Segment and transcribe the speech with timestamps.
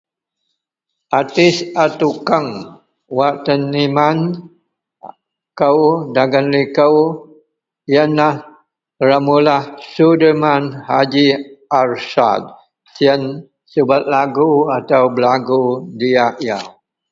[1.19, 2.49] Artis a tukeng
[3.17, 4.17] wak teniman
[5.59, 5.79] kou
[6.15, 6.95] dagen likou
[7.93, 8.35] yenlah
[9.07, 11.13] remulah Sudirman Hj
[11.81, 12.41] Arsad.
[12.93, 13.21] Siyen
[13.71, 15.61] subet lagu atau belagu
[15.99, 16.67] diyak yau